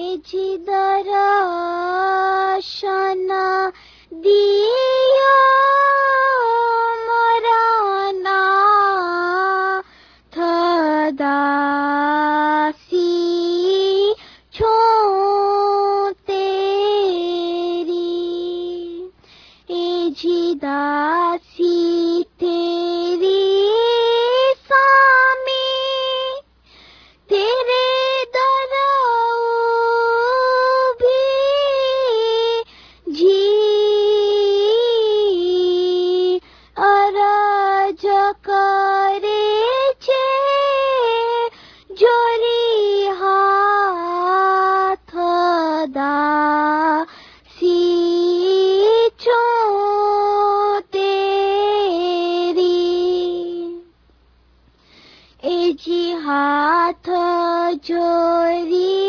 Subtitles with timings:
[0.00, 0.38] এজিদারাশানা
[4.12, 5.36] দিয়া
[7.06, 8.42] মরানা
[10.32, 11.58] থদাসি
[38.46, 40.24] করেছে
[41.96, 42.64] জরি
[43.20, 45.10] হাত
[47.56, 47.80] সি
[55.50, 57.08] এজি হাত
[57.82, 59.07] জরি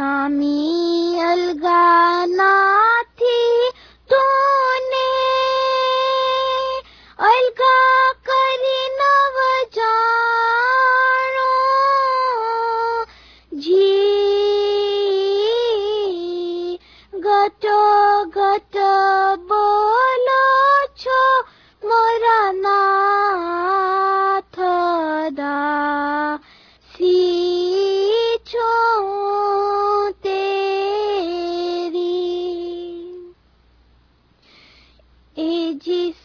[0.00, 2.52] स्वामी अलगाना
[3.20, 3.40] थी
[4.12, 5.10] तूने
[7.30, 7.82] अलगा
[8.28, 8.64] कर
[9.00, 9.36] नव
[9.76, 11.52] जानो
[13.66, 13.90] जी
[17.26, 17.89] गटो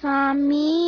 [0.05, 0.84] Sami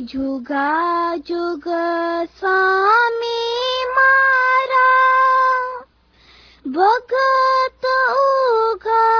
[0.00, 1.64] जुगा जुग
[2.38, 4.88] स्वामी मारा।
[6.68, 9.19] भगत उगा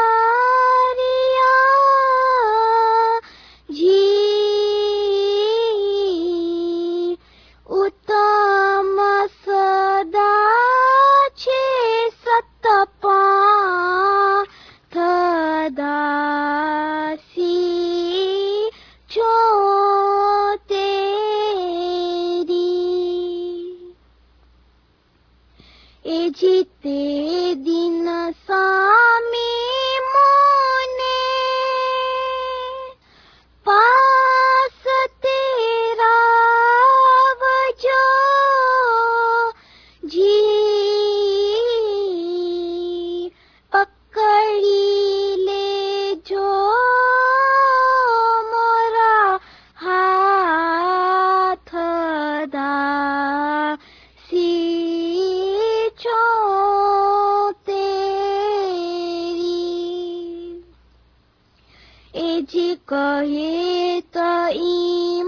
[26.38, 28.08] جیتے دن
[28.46, 28.79] سا
[62.46, 64.02] 自己人
[64.54, 65.26] 今